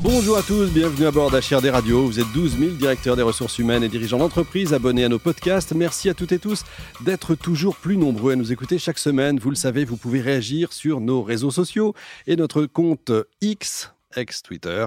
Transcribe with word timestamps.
Bonjour 0.00 0.36
à 0.36 0.42
tous, 0.42 0.70
bienvenue 0.70 1.06
à 1.06 1.10
bord 1.10 1.28
d'HRD 1.32 1.70
Radio. 1.70 2.06
Vous 2.06 2.20
êtes 2.20 2.32
12 2.32 2.56
000 2.56 2.70
directeurs 2.76 3.16
des 3.16 3.22
ressources 3.22 3.58
humaines 3.58 3.82
et 3.82 3.88
dirigeants 3.88 4.18
d'entreprise 4.18 4.72
abonnés 4.72 5.04
à 5.04 5.08
nos 5.08 5.18
podcasts. 5.18 5.72
Merci 5.72 6.08
à 6.08 6.14
toutes 6.14 6.30
et 6.30 6.38
tous 6.38 6.62
d'être 7.00 7.34
toujours 7.34 7.74
plus 7.74 7.96
nombreux 7.96 8.34
à 8.34 8.36
nous 8.36 8.52
écouter 8.52 8.78
chaque 8.78 8.98
semaine. 8.98 9.40
Vous 9.40 9.50
le 9.50 9.56
savez, 9.56 9.84
vous 9.84 9.96
pouvez 9.96 10.20
réagir 10.20 10.72
sur 10.72 11.00
nos 11.00 11.22
réseaux 11.22 11.50
sociaux 11.50 11.94
et 12.28 12.36
notre 12.36 12.64
compte 12.66 13.10
X, 13.40 13.92
ex-Twitter, 14.14 14.86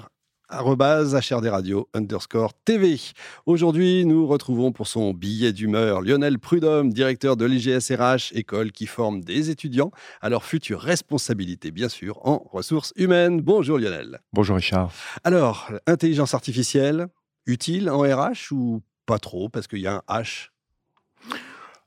HRD 0.52 1.48
Radio 1.48 1.88
underscore 1.94 2.54
TV. 2.66 3.00
Aujourd'hui, 3.46 4.06
nous 4.06 4.28
retrouvons 4.28 4.72
pour 4.72 4.88
son 4.88 5.14
billet 5.14 5.54
d'humeur 5.54 6.02
Lionel 6.02 6.40
Prudhomme, 6.40 6.92
directeur 6.92 7.38
de 7.38 7.46
l'IGSRH, 7.46 8.34
école 8.34 8.72
qui 8.72 8.86
forme 8.86 9.22
des 9.22 9.50
étudiants 9.50 9.92
à 10.20 10.30
leur 10.30 10.44
future 10.44 10.82
responsabilité, 10.82 11.72
bien 11.72 11.90
sûr, 11.90 12.20
en 12.28 12.44
ressources 12.52 12.94
humaines. 12.98 13.42
Bonjour 13.42 13.78
Lionel. 13.78 14.20
Bonjour 14.34 14.58
Richard. 14.58 14.92
Alors, 15.24 15.72
intelligence 15.88 16.34
artificielle, 16.34 17.08
utile 17.46 17.90
en 17.90 18.02
RH 18.02 18.52
ou 18.52 18.82
pas 19.06 19.20
trop, 19.20 19.50
parce 19.50 19.68
qu'il 19.68 19.80
y 19.80 19.88
a 19.88 20.04
un 20.08 20.22
H 20.22 20.50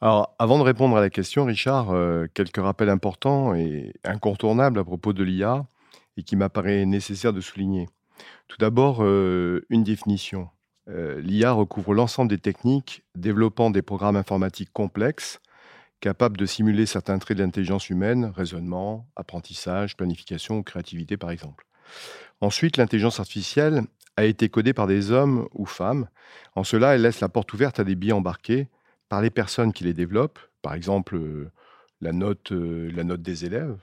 alors, 0.01 0.35
avant 0.39 0.59
de 0.59 0.65
répondre 0.65 0.99
à 0.99 1.01
la 1.01 1.09
question, 1.09 1.47
Richard, 1.47 1.91
euh, 1.93 2.27
quelques 2.35 2.59
rappels 2.59 2.91
importants 2.91 3.55
et 3.55 3.95
incontournables 4.05 4.79
à 4.79 4.85
propos 4.85 5.15
de 5.15 5.25
l'IA 5.25 5.67
et 6.19 6.23
qui 6.23 6.37
m'apparaît 6.37 6.85
nécessaire 6.85 7.33
de 7.33 7.41
souligner. 7.41 7.89
Tout 8.49 8.57
d'abord, 8.59 8.99
euh, 9.03 9.65
une 9.71 9.85
définition. 9.85 10.49
Euh, 10.89 11.21
L'IA 11.21 11.53
recouvre 11.53 11.95
l'ensemble 11.95 12.31
des 12.31 12.39
techniques 12.39 13.05
développant 13.17 13.71
des 13.71 13.83
programmes 13.83 14.17
informatiques 14.17 14.73
complexes, 14.73 15.41
capables 16.01 16.37
de 16.37 16.47
simuler 16.47 16.87
certains 16.87 17.19
traits 17.19 17.39
de 17.39 17.43
l'intelligence 17.43 17.89
humaine, 17.89 18.27
raisonnement, 18.37 19.09
apprentissage, 19.17 19.97
planification 19.97 20.59
ou 20.59 20.63
créativité 20.63 21.17
par 21.17 21.31
exemple. 21.31 21.67
Ensuite, 22.41 22.77
l'intelligence 22.77 23.21
artificielle 23.21 23.83
a 24.17 24.25
été 24.25 24.49
codée 24.49 24.75
par 24.75 24.87
des 24.87 25.11
hommes 25.11 25.49
ou 25.53 25.65
femmes. 25.67 26.09
En 26.55 26.65
cela, 26.65 26.95
elle 26.95 27.03
laisse 27.03 27.21
la 27.21 27.29
porte 27.29 27.53
ouverte 27.53 27.81
à 27.81 27.85
des 27.85 27.95
biais 27.95 28.13
embarqués 28.13 28.69
par 29.09 29.23
les 29.23 29.31
personnes 29.31 29.73
qui 29.73 29.85
les 29.85 29.95
développent, 29.95 30.39
par 30.63 30.75
exemple 30.75 31.17
euh, 31.17 31.51
la 32.01 32.13
note, 32.13 32.53
des 32.53 33.45
élèves, 33.45 33.79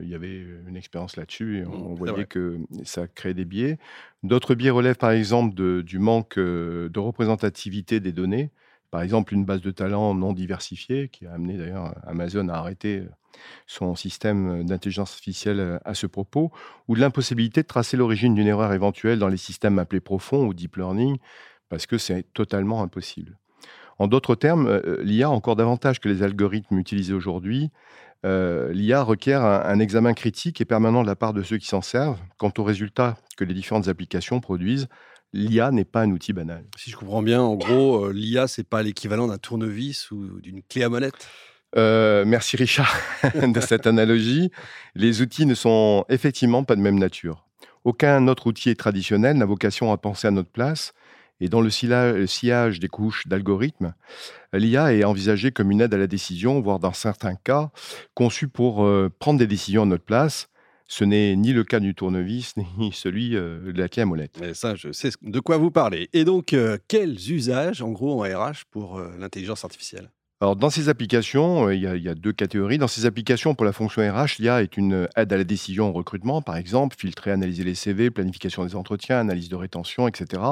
il 0.00 0.08
y 0.08 0.14
avait 0.14 0.44
une 0.66 0.76
expérience 0.76 1.16
là-dessus 1.16 1.58
et 1.58 1.66
on, 1.66 1.92
mmh, 1.92 1.94
voyait 1.94 2.24
que 2.24 2.58
ça 2.84 3.06
crée 3.06 3.34
des 3.34 3.44
biais. 3.44 3.78
D'autres 4.22 4.54
biais 4.54 4.70
relèvent 4.70 4.96
par 4.96 5.10
exemple 5.10 5.54
du 5.82 5.98
manque 5.98 6.38
de 6.38 6.98
représentativité 6.98 8.00
des 8.00 8.12
données. 8.12 8.50
Par 8.90 9.02
exemple, 9.02 9.34
une 9.34 9.44
base 9.44 9.60
de 9.60 9.70
talents 9.70 10.14
non 10.14 10.32
diversifiée 10.32 11.08
qui 11.08 11.26
a 11.26 11.32
amené 11.32 11.58
d'ailleurs 11.58 11.94
Amazon 12.06 12.48
à 12.48 12.54
arrêter 12.54 13.02
son 13.66 13.96
système 13.96 14.64
d'intelligence 14.64 15.12
artificielle 15.12 15.80
à 15.84 15.94
ce 15.94 16.06
propos, 16.06 16.52
ou 16.86 16.94
de 16.94 17.00
l'impossibilité 17.00 17.62
de 17.62 17.66
tracer 17.66 17.96
l'origine 17.96 18.34
d'une 18.34 18.46
erreur 18.46 18.72
éventuelle 18.72 19.18
dans 19.18 19.28
les 19.28 19.36
systèmes 19.36 19.78
appelés 19.78 20.00
profonds 20.00 20.46
ou 20.46 20.54
deep 20.54 20.76
learning, 20.76 21.18
parce 21.68 21.86
que 21.86 21.98
c'est 21.98 22.32
totalement 22.32 22.82
impossible. 22.82 23.38
En 23.98 24.06
d'autres 24.08 24.34
termes, 24.34 24.80
l'IA, 25.02 25.30
encore 25.30 25.56
davantage 25.56 26.00
que 26.00 26.08
les 26.08 26.22
algorithmes 26.22 26.78
utilisés 26.78 27.14
aujourd'hui, 27.14 27.70
euh, 28.24 28.72
l'IA 28.72 29.02
requiert 29.02 29.44
un, 29.44 29.78
examen 29.78 30.14
critique 30.14 30.60
et 30.60 30.64
permanent 30.64 31.02
de 31.02 31.06
la 31.06 31.16
part 31.16 31.34
de 31.34 31.42
ceux 31.42 31.58
qui 31.58 31.66
s'en 31.66 31.82
servent. 31.82 32.18
Quant 32.38 32.52
aux 32.58 32.64
résultats 32.64 33.16
que 33.36 33.44
les 33.44 33.54
différentes 33.54 33.88
applications 33.88 34.40
produisent, 34.40 34.88
l'IA 35.32 35.70
n'est 35.70 35.84
pas 35.84 36.02
un 36.02 36.10
outil 36.10 36.32
banal. 36.32 36.64
Si 36.76 36.90
je 36.90 36.96
comprends 36.96 37.22
bien, 37.22 37.42
en 37.42 37.54
gros, 37.54 38.06
euh, 38.06 38.12
l'IA, 38.12 38.48
c'est 38.48 38.66
pas 38.66 38.82
l'équivalent 38.82 39.26
d'un 39.26 39.38
tournevis 39.38 40.10
ou 40.10 40.40
d'une 40.40 40.62
clé 40.62 40.82
à 40.82 40.88
molette 40.88 41.28
euh, 41.76 42.24
merci 42.24 42.56
Richard 42.56 42.96
de 43.34 43.60
cette 43.60 43.88
analogie. 43.88 44.50
Les 44.94 45.22
outils 45.22 45.44
ne 45.44 45.56
sont 45.56 46.04
effectivement 46.08 46.62
pas 46.62 46.76
de 46.76 46.80
même 46.80 47.00
nature. 47.00 47.48
Aucun 47.84 48.28
autre 48.28 48.46
outil 48.46 48.74
traditionnel 48.76 49.36
n'a 49.36 49.44
vocation 49.44 49.92
à 49.92 49.98
penser 49.98 50.28
à 50.28 50.30
notre 50.30 50.50
place 50.50 50.94
et 51.40 51.48
dans 51.48 51.60
le 51.60 51.70
sillage 51.70 52.80
des 52.80 52.88
couches 52.88 53.26
d'algorithmes, 53.26 53.94
l'IA 54.52 54.94
est 54.94 55.04
envisagée 55.04 55.50
comme 55.50 55.70
une 55.70 55.80
aide 55.80 55.94
à 55.94 55.98
la 55.98 56.06
décision, 56.06 56.60
voire 56.60 56.78
dans 56.78 56.92
certains 56.92 57.34
cas, 57.34 57.70
conçue 58.14 58.48
pour 58.48 58.84
euh, 58.84 59.10
prendre 59.18 59.38
des 59.38 59.46
décisions 59.46 59.82
à 59.82 59.86
notre 59.86 60.04
place. 60.04 60.48
Ce 60.86 61.02
n'est 61.02 61.34
ni 61.34 61.52
le 61.52 61.64
cas 61.64 61.80
du 61.80 61.94
tournevis, 61.94 62.54
ni 62.78 62.92
celui 62.92 63.36
euh, 63.36 63.72
de 63.72 63.78
la 63.78 63.88
clé 63.88 64.02
à 64.02 64.06
molette. 64.06 64.38
Ça, 64.54 64.74
je 64.74 64.92
sais 64.92 65.10
de 65.22 65.40
quoi 65.40 65.56
vous 65.56 65.70
parlez. 65.70 66.08
Et 66.12 66.24
donc, 66.24 66.52
euh, 66.52 66.78
quels 66.88 67.32
usages, 67.32 67.82
en 67.82 67.90
gros, 67.90 68.22
en 68.22 68.28
RH 68.28 68.64
pour 68.70 69.00
l'intelligence 69.18 69.64
artificielle? 69.64 70.10
Dans 70.54 70.68
ces 70.68 70.88
applications, 70.88 71.68
euh, 71.68 71.74
il 71.74 71.82
y, 71.82 72.08
a, 72.08 72.14
deux 72.14 72.32
catégories. 72.32 72.76
Dans 72.76 72.88
ces 72.88 73.06
applications, 73.06 73.54
pour 73.54 73.64
la 73.64 73.72
fonction 73.72 74.02
RH, 74.02 74.38
l'IA 74.38 74.62
est 74.62 74.76
une 74.76 75.08
aide 75.16 75.32
à 75.32 75.36
la 75.36 75.44
décision 75.44 75.88
au 75.88 75.92
recrutement, 75.92 76.42
par 76.42 76.56
exemple, 76.56 76.96
filtrer, 76.98 77.30
analyser 77.30 77.64
les 77.64 77.74
CV, 77.74 78.10
planification 78.10 78.64
des 78.64 78.76
entretiens, 78.76 79.18
analyse 79.18 79.48
de 79.48 79.56
rétention, 79.56 80.06
etc. 80.06 80.42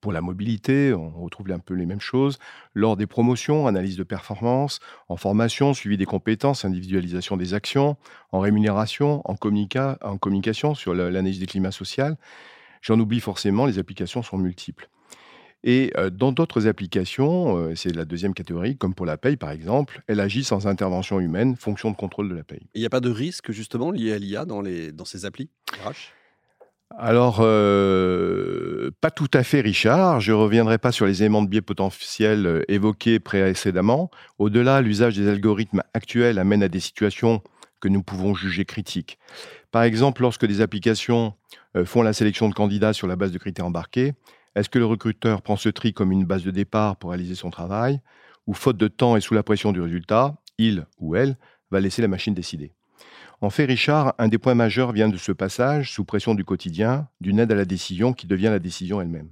Pour 0.00 0.12
la 0.12 0.20
mobilité, 0.20 0.92
on 0.92 1.10
retrouve 1.22 1.50
un 1.50 1.58
peu 1.58 1.74
les 1.74 1.86
mêmes 1.86 2.00
choses. 2.00 2.38
Lors 2.74 2.96
des 2.96 3.06
promotions, 3.06 3.66
analyse 3.66 3.96
de 3.96 4.02
performance, 4.02 4.80
en 5.08 5.16
formation, 5.16 5.72
suivi 5.72 5.96
des 5.96 6.06
compétences, 6.06 6.64
individualisation 6.64 7.36
des 7.36 7.54
actions, 7.54 7.96
en 8.32 8.40
rémunération, 8.40 9.22
en, 9.24 9.34
en 9.34 10.18
communication 10.18 10.74
sur 10.74 10.94
l'analyse 10.94 11.38
des 11.40 11.46
climats 11.46 11.72
sociaux. 11.72 12.16
J'en 12.82 13.00
oublie 13.00 13.20
forcément, 13.20 13.66
les 13.66 13.78
applications 13.78 14.22
sont 14.22 14.38
multiples. 14.38 14.88
Et 15.64 15.92
dans 16.12 16.32
d'autres 16.32 16.66
applications, 16.68 17.74
c'est 17.74 17.94
la 17.94 18.04
deuxième 18.04 18.32
catégorie, 18.32 18.76
comme 18.76 18.94
pour 18.94 19.06
la 19.06 19.16
paye 19.16 19.36
par 19.36 19.50
exemple, 19.50 20.02
elle 20.06 20.20
agit 20.20 20.44
sans 20.44 20.66
intervention 20.66 21.18
humaine, 21.18 21.56
fonction 21.56 21.90
de 21.90 21.96
contrôle 21.96 22.28
de 22.28 22.34
la 22.34 22.44
paye. 22.44 22.68
Il 22.74 22.80
n'y 22.80 22.86
a 22.86 22.90
pas 22.90 23.00
de 23.00 23.10
risque 23.10 23.50
justement 23.50 23.90
lié 23.90 24.12
à 24.12 24.18
l'IA 24.18 24.44
dans, 24.44 24.62
dans 24.62 25.04
ces 25.04 25.24
applis 25.24 25.50
RH? 25.84 26.12
Alors, 26.96 27.36
pas 27.38 29.10
tout 29.10 29.30
à 29.34 29.42
fait, 29.42 29.60
Richard. 29.60 30.20
Je 30.20 30.32
ne 30.32 30.36
reviendrai 30.36 30.78
pas 30.78 30.90
sur 30.90 31.06
les 31.06 31.22
éléments 31.22 31.42
de 31.42 31.48
biais 31.48 31.60
potentiels 31.60 32.64
évoqués 32.68 33.18
précédemment. 33.18 34.10
Au-delà, 34.38 34.80
l'usage 34.80 35.16
des 35.16 35.28
algorithmes 35.28 35.82
actuels 35.92 36.38
amène 36.38 36.62
à 36.62 36.68
des 36.68 36.80
situations 36.80 37.42
que 37.80 37.88
nous 37.88 38.02
pouvons 38.02 38.34
juger 38.34 38.64
critiques. 38.64 39.18
Par 39.70 39.82
exemple, 39.82 40.22
lorsque 40.22 40.46
des 40.46 40.62
applications 40.62 41.34
font 41.84 42.02
la 42.02 42.14
sélection 42.14 42.48
de 42.48 42.54
candidats 42.54 42.94
sur 42.94 43.06
la 43.06 43.16
base 43.16 43.32
de 43.32 43.38
critères 43.38 43.66
embarqués, 43.66 44.14
est-ce 44.54 44.68
que 44.68 44.78
le 44.78 44.86
recruteur 44.86 45.42
prend 45.42 45.56
ce 45.56 45.68
tri 45.68 45.92
comme 45.92 46.12
une 46.12 46.24
base 46.24 46.44
de 46.44 46.50
départ 46.50 46.96
pour 46.96 47.10
réaliser 47.10 47.34
son 47.34 47.50
travail 47.50 48.00
Ou 48.46 48.54
faute 48.54 48.76
de 48.76 48.88
temps 48.88 49.16
et 49.16 49.20
sous 49.20 49.34
la 49.34 49.42
pression 49.42 49.72
du 49.72 49.80
résultat, 49.80 50.36
il 50.58 50.86
ou 50.98 51.16
elle 51.16 51.36
va 51.70 51.80
laisser 51.80 52.02
la 52.02 52.08
machine 52.08 52.34
décider? 52.34 52.72
En 53.40 53.50
fait, 53.50 53.66
Richard, 53.66 54.14
un 54.18 54.26
des 54.28 54.38
points 54.38 54.54
majeurs 54.54 54.92
vient 54.92 55.08
de 55.08 55.16
ce 55.16 55.30
passage, 55.30 55.92
sous 55.92 56.04
pression 56.04 56.34
du 56.34 56.44
quotidien, 56.44 57.08
d'une 57.20 57.38
aide 57.38 57.52
à 57.52 57.54
la 57.54 57.64
décision 57.64 58.12
qui 58.12 58.26
devient 58.26 58.44
la 58.50 58.58
décision 58.58 59.00
elle-même. 59.00 59.30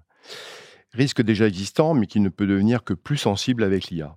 Risque 0.93 1.23
déjà 1.23 1.47
existant, 1.47 1.93
mais 1.95 2.07
qui 2.07 2.21
ne 2.21 2.29
peut 2.29 2.47
devenir 2.47 2.85
que 2.85 2.95
plus 2.95 3.17
sensible 3.17 3.65
avec 3.65 3.91
l'IA. 3.91 4.15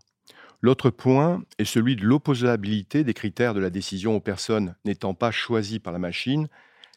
L'autre 0.62 0.90
point 0.90 1.42
est 1.58 1.66
celui 1.66 1.96
de 1.96 2.04
l'opposabilité 2.04 3.04
des 3.04 3.14
critères 3.14 3.54
de 3.54 3.60
la 3.60 3.70
décision 3.70 4.16
aux 4.16 4.20
personnes 4.20 4.76
n'étant 4.86 5.14
pas 5.14 5.32
choisies 5.32 5.80
par 5.80 5.94
la 5.94 6.00
machine, 6.00 6.48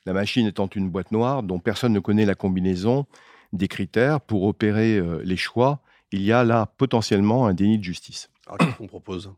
la 0.04 0.12
machine 0.12 0.46
étant 0.46 0.66
une 0.66 0.90
boîte 0.90 1.12
noire 1.12 1.42
dont 1.42 1.60
personne 1.60 1.92
ne 1.92 2.00
connaît 2.00 2.26
la 2.26 2.34
combinaison 2.34 3.06
des 3.52 3.68
critères 3.68 4.20
pour 4.20 4.44
opérer 4.44 4.96
euh, 4.96 5.20
les 5.24 5.36
choix, 5.36 5.80
il 6.10 6.22
y 6.22 6.32
a 6.32 6.44
là 6.44 6.72
potentiellement 6.76 7.46
un 7.46 7.54
déni 7.54 7.78
de 7.78 7.84
justice. 7.84 8.30
Alors, 8.46 8.58
qu'est-ce 8.58 8.76
qu'on 8.76 8.86
propose? 8.86 9.32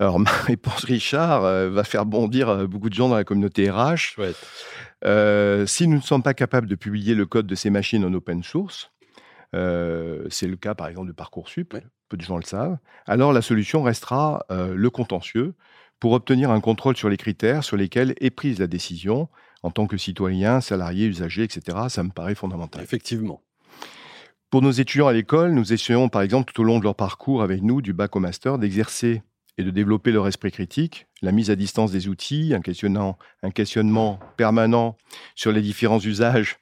Alors, 0.00 0.18
ma 0.20 0.30
réponse, 0.30 0.84
Richard, 0.84 1.44
euh, 1.44 1.70
va 1.70 1.84
faire 1.84 2.06
bondir 2.06 2.48
euh, 2.48 2.66
beaucoup 2.66 2.88
de 2.88 2.94
gens 2.94 3.08
dans 3.08 3.16
la 3.16 3.24
communauté 3.24 3.70
RH. 3.70 4.16
si 5.66 5.88
nous 5.88 5.96
ne 5.96 6.02
sommes 6.02 6.22
pas 6.22 6.34
capables 6.34 6.68
de 6.68 6.74
publier 6.74 7.14
le 7.14 7.26
code 7.26 7.46
de 7.46 7.54
ces 7.54 7.70
machines 7.70 8.04
en 8.04 8.14
open 8.14 8.42
source, 8.42 8.92
c'est 9.52 10.46
le 10.46 10.56
cas 10.56 10.74
par 10.74 10.88
exemple 10.88 11.08
de 11.08 11.12
Parcoursup, 11.12 11.76
peu 12.08 12.16
de 12.16 12.22
gens 12.22 12.36
le 12.36 12.42
savent, 12.42 12.78
alors 13.06 13.32
la 13.32 13.42
solution 13.42 13.82
restera 13.82 14.44
le 14.50 14.90
contentieux 14.90 15.54
pour 16.00 16.12
obtenir 16.12 16.50
un 16.50 16.60
contrôle 16.60 16.96
sur 16.96 17.08
les 17.08 17.16
critères 17.16 17.64
sur 17.64 17.76
lesquels 17.76 18.14
est 18.20 18.30
prise 18.30 18.58
la 18.58 18.66
décision 18.66 19.28
en 19.62 19.70
tant 19.70 19.86
que 19.86 19.96
citoyen, 19.96 20.60
salarié, 20.60 21.06
usager, 21.06 21.42
etc. 21.42 21.78
Ça 21.88 22.02
me 22.02 22.10
paraît 22.10 22.34
fondamental. 22.34 22.82
Effectivement. 22.82 23.42
Pour 24.50 24.62
nos 24.62 24.70
étudiants 24.70 25.08
à 25.08 25.12
l'école, 25.12 25.52
nous 25.52 25.72
essayons 25.72 26.08
par 26.08 26.22
exemple 26.22 26.52
tout 26.52 26.62
au 26.62 26.64
long 26.64 26.78
de 26.78 26.84
leur 26.84 26.94
parcours 26.94 27.42
avec 27.42 27.62
nous, 27.62 27.82
du 27.82 27.92
bac 27.92 28.16
au 28.16 28.20
master, 28.20 28.58
d'exercer 28.58 29.22
et 29.58 29.62
de 29.62 29.70
développer 29.70 30.12
leur 30.12 30.26
esprit 30.26 30.52
critique, 30.52 31.06
la 31.20 31.32
mise 31.32 31.50
à 31.50 31.56
distance 31.56 31.90
des 31.90 32.08
outils, 32.08 32.54
un, 32.54 32.62
un 33.42 33.50
questionnement 33.50 34.20
permanent 34.36 34.96
sur 35.34 35.52
les 35.52 35.60
différents 35.60 35.98
usages 35.98 36.58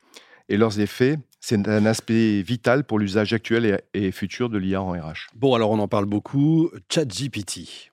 et 0.49 0.57
leurs 0.57 0.81
effets, 0.81 1.19
c'est 1.41 1.69
un 1.69 1.87
aspect 1.87 2.43
vital 2.43 2.85
pour 2.85 2.99
l'usage 2.99 3.33
actuel 3.33 3.81
et, 3.95 4.13
futur 4.13 4.49
de 4.49 4.59
l'IA 4.59 4.83
en 4.83 4.93
RH. 4.93 5.29
Bon, 5.35 5.55
alors 5.55 5.71
on 5.71 5.79
en 5.79 5.89
parle 5.89 6.07
beaucoup. 6.07 6.71
ChatGPT. 6.89 7.93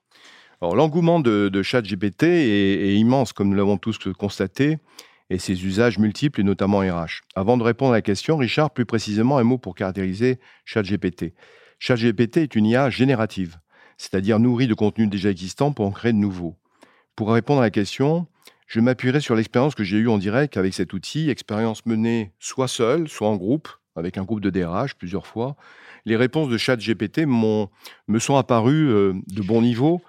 L'engouement 0.72 1.20
de, 1.20 1.62
ChatGPT 1.62 2.22
est, 2.22 2.94
immense, 2.96 3.32
comme 3.32 3.50
nous 3.50 3.56
l'avons 3.56 3.76
tous 3.76 3.98
constaté. 4.16 4.78
et 5.30 5.38
ses 5.38 5.64
usages 5.64 5.98
multiples 5.98 6.40
et 6.40 6.44
notamment 6.44 6.78
RH. 6.78 7.22
Avant 7.34 7.56
de 7.56 7.62
répondre 7.62 7.92
à 7.92 7.96
la 7.96 8.02
question, 8.02 8.36
Richard, 8.36 8.70
plus 8.70 8.84
précisément 8.84 9.38
un 9.38 9.42
mot 9.42 9.58
pour 9.58 9.74
caractériser 9.74 10.38
ChatGPT. 10.66 11.32
ChatGPT 11.78 12.38
est 12.38 12.54
une 12.54 12.66
IA 12.66 12.90
générative, 12.90 13.56
c'est-à-dire 13.96 14.38
nourrie 14.38 14.66
de 14.66 14.74
contenus 14.74 15.08
déjà 15.08 15.30
existants 15.30 15.72
pour 15.72 15.86
en 15.86 15.90
créer 15.90 16.12
de 16.12 16.18
nouveaux. 16.18 16.56
Pour 17.16 17.32
répondre 17.32 17.60
à 17.60 17.64
la 17.64 17.70
question, 17.70 18.26
je 18.66 18.80
m'appuierai 18.80 19.20
sur 19.20 19.34
l'expérience 19.34 19.74
que 19.74 19.82
j'ai 19.82 19.96
eue 19.96 20.08
en 20.08 20.18
direct 20.18 20.56
avec 20.56 20.74
cet 20.74 20.92
outil, 20.92 21.30
expérience 21.30 21.86
menée 21.86 22.32
soit 22.38 22.68
seule, 22.68 23.08
soit 23.08 23.28
en 23.28 23.36
groupe, 23.36 23.68
avec 23.96 24.18
un 24.18 24.24
groupe 24.24 24.40
de 24.40 24.50
DRH 24.50 24.94
plusieurs 24.94 25.26
fois. 25.26 25.56
Les 26.04 26.16
réponses 26.16 26.50
de 26.50 26.58
ChatGPT 26.58 27.26
me 27.26 28.18
sont 28.18 28.36
apparues 28.36 28.90
euh, 28.90 29.14
de 29.28 29.42
bon 29.42 29.62
niveau 29.62 30.02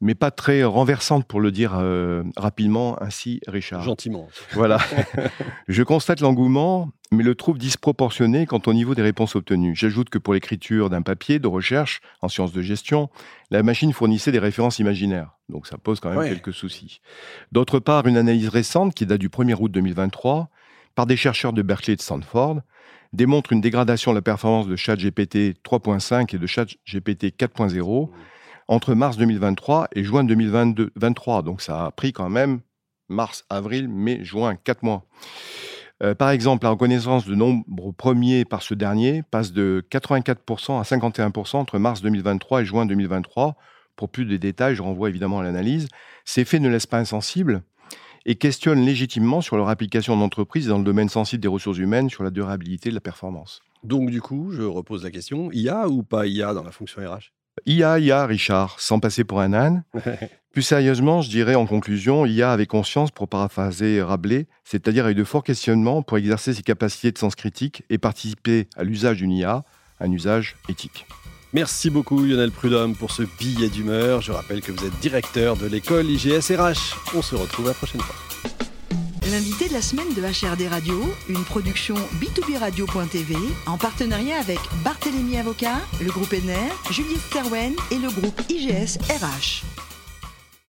mais 0.00 0.14
pas 0.14 0.30
très 0.30 0.64
renversante 0.64 1.26
pour 1.26 1.40
le 1.40 1.50
dire 1.50 1.74
euh, 1.74 2.22
rapidement, 2.36 3.00
ainsi 3.02 3.40
Richard. 3.46 3.82
Gentiment. 3.82 4.28
Voilà. 4.52 4.78
je 5.68 5.82
constate 5.82 6.20
l'engouement, 6.20 6.90
mais 7.12 7.22
le 7.22 7.34
trouve 7.34 7.58
disproportionné 7.58 8.46
quant 8.46 8.62
au 8.66 8.72
niveau 8.72 8.94
des 8.94 9.02
réponses 9.02 9.36
obtenues. 9.36 9.76
J'ajoute 9.76 10.08
que 10.08 10.18
pour 10.18 10.32
l'écriture 10.32 10.88
d'un 10.88 11.02
papier 11.02 11.38
de 11.38 11.46
recherche 11.46 12.00
en 12.22 12.28
sciences 12.28 12.52
de 12.52 12.62
gestion, 12.62 13.10
la 13.50 13.62
machine 13.62 13.92
fournissait 13.92 14.32
des 14.32 14.38
références 14.38 14.78
imaginaires. 14.78 15.36
Donc 15.48 15.66
ça 15.66 15.76
pose 15.76 16.00
quand 16.00 16.10
même 16.10 16.28
quelques 16.28 16.54
soucis. 16.54 17.00
D'autre 17.52 17.78
part, 17.78 18.06
une 18.06 18.16
analyse 18.16 18.48
récente 18.48 18.94
qui 18.94 19.04
date 19.04 19.20
du 19.20 19.28
1er 19.28 19.56
août 19.60 19.70
2023 19.70 20.48
par 20.94 21.06
des 21.06 21.16
chercheurs 21.16 21.52
de 21.52 21.62
Berkeley 21.62 21.92
et 21.92 21.96
de 21.96 22.02
Stanford 22.02 22.60
démontre 23.12 23.52
une 23.52 23.60
dégradation 23.60 24.12
de 24.12 24.16
la 24.16 24.22
performance 24.22 24.66
de 24.68 24.76
ChatGPT 24.76 25.56
3.5 25.64 26.34
et 26.34 26.38
de 26.38 26.46
ChatGPT 26.46 27.36
4.0 27.36 28.08
entre 28.70 28.94
mars 28.94 29.16
2023 29.16 29.88
et 29.96 30.04
juin 30.04 30.22
2023. 30.22 31.42
Donc 31.42 31.60
ça 31.60 31.86
a 31.86 31.90
pris 31.90 32.12
quand 32.12 32.30
même 32.30 32.60
mars, 33.08 33.44
avril, 33.50 33.88
mai, 33.88 34.20
juin, 34.22 34.54
quatre 34.54 34.84
mois. 34.84 35.04
Euh, 36.04 36.14
par 36.14 36.30
exemple, 36.30 36.64
la 36.64 36.70
reconnaissance 36.70 37.26
de 37.26 37.34
nombre 37.34 37.64
premier 37.92 38.44
par 38.44 38.62
ce 38.62 38.74
dernier 38.74 39.24
passe 39.24 39.52
de 39.52 39.84
84% 39.90 40.78
à 40.78 40.82
51% 40.82 41.56
entre 41.56 41.78
mars 41.80 42.00
2023 42.00 42.62
et 42.62 42.64
juin 42.64 42.86
2023. 42.86 43.56
Pour 43.96 44.08
plus 44.08 44.24
de 44.24 44.36
détails, 44.36 44.76
je 44.76 44.82
renvoie 44.82 45.08
évidemment 45.08 45.40
à 45.40 45.42
l'analyse. 45.42 45.88
Ces 46.24 46.44
faits 46.44 46.62
ne 46.62 46.68
laissent 46.68 46.86
pas 46.86 47.00
insensibles 47.00 47.62
et 48.24 48.36
questionnent 48.36 48.86
légitimement 48.86 49.40
sur 49.40 49.56
leur 49.56 49.68
application 49.68 50.14
en 50.14 50.20
entreprise 50.20 50.68
dans 50.68 50.78
le 50.78 50.84
domaine 50.84 51.08
sensible 51.08 51.42
des 51.42 51.48
ressources 51.48 51.78
humaines, 51.78 52.08
sur 52.08 52.22
la 52.22 52.30
durabilité 52.30 52.90
de 52.90 52.94
la 52.94 53.00
performance. 53.00 53.62
Donc 53.82 54.10
du 54.10 54.22
coup, 54.22 54.52
je 54.52 54.62
repose 54.62 55.02
la 55.02 55.10
question, 55.10 55.50
IA 55.50 55.88
ou 55.88 56.04
pas 56.04 56.28
IA 56.28 56.54
dans 56.54 56.62
la 56.62 56.70
fonction 56.70 57.02
RH 57.02 57.32
IA, 57.66 57.98
IA, 57.98 58.26
Richard, 58.26 58.80
sans 58.80 59.00
passer 59.00 59.24
pour 59.24 59.40
un 59.40 59.52
âne. 59.52 59.84
Plus 60.52 60.62
sérieusement, 60.62 61.22
je 61.22 61.30
dirais 61.30 61.54
en 61.54 61.64
conclusion, 61.64 62.26
IA 62.26 62.50
avait 62.50 62.66
conscience, 62.66 63.12
pour 63.12 63.28
paraphraser 63.28 64.02
Rabelais, 64.02 64.48
c'est-à-dire 64.64 65.04
avec 65.04 65.16
de 65.16 65.22
forts 65.22 65.44
questionnements 65.44 66.02
pour 66.02 66.18
exercer 66.18 66.54
ses 66.54 66.62
capacités 66.62 67.12
de 67.12 67.18
sens 67.18 67.36
critique 67.36 67.84
et 67.88 67.98
participer 67.98 68.68
à 68.76 68.82
l'usage 68.82 69.18
d'une 69.18 69.30
IA, 69.30 69.62
un 70.00 70.10
usage 70.10 70.56
éthique. 70.68 71.06
Merci 71.52 71.90
beaucoup 71.90 72.24
Lionel 72.24 72.50
Prudhomme 72.50 72.96
pour 72.96 73.10
ce 73.10 73.22
billet 73.38 73.68
d'humeur. 73.68 74.20
Je 74.20 74.32
rappelle 74.32 74.60
que 74.60 74.72
vous 74.72 74.84
êtes 74.84 74.98
directeur 75.00 75.56
de 75.56 75.66
l'école 75.66 76.06
IGS 76.06 76.52
RH. 76.56 77.14
On 77.14 77.22
se 77.22 77.34
retrouve 77.34 77.66
la 77.66 77.74
prochaine 77.74 78.00
fois. 78.00 78.69
L'invité 79.30 79.68
de 79.68 79.74
la 79.74 79.82
semaine 79.82 80.12
de 80.12 80.22
HRD 80.22 80.68
Radio, 80.68 81.00
une 81.28 81.44
production 81.44 81.94
b2b 82.20 82.58
radio.tv 82.58 83.36
en 83.66 83.78
partenariat 83.78 84.38
avec 84.38 84.58
Barthélémy 84.82 85.38
Avocat, 85.38 85.76
le 86.00 86.10
groupe 86.10 86.32
NR, 86.32 86.90
Juliette 86.90 87.20
Sterwen 87.20 87.74
et 87.92 87.98
le 87.98 88.10
groupe 88.10 88.40
IGS 88.48 88.98
RH. 89.08 89.69